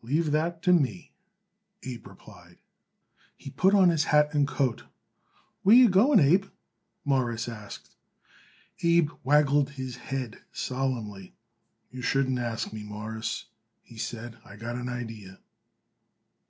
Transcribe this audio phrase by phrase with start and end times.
[0.00, 1.10] "Leave that to me,"
[1.82, 2.58] Abe replied.
[3.36, 4.84] He put on his hat and coat.
[5.64, 6.44] "Where are you going, Abe?"
[7.04, 7.90] Morris asked.
[8.84, 11.34] Abe waggled his head solemnly.
[11.90, 13.46] "You shouldn't ask me, Mawruss,"
[13.82, 14.38] he said.
[14.44, 15.34] "I got an idee."